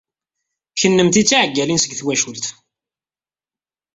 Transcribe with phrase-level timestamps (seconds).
[0.79, 2.45] Kennemti d tiɛeggalin seg twacult.